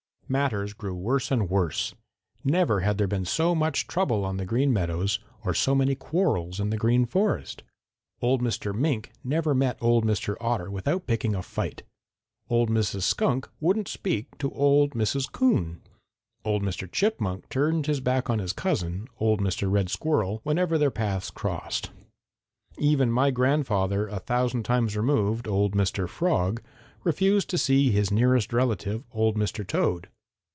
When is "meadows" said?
4.71-5.19